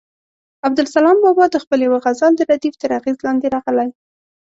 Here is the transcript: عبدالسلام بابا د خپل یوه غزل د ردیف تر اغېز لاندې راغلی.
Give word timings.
عبدالسلام 0.67 1.15
بابا 1.23 1.45
د 1.49 1.55
خپل 1.63 1.79
یوه 1.87 1.99
غزل 2.05 2.31
د 2.37 2.41
ردیف 2.51 2.75
تر 2.81 2.89
اغېز 2.99 3.17
لاندې 3.25 3.47
راغلی. 3.55 3.89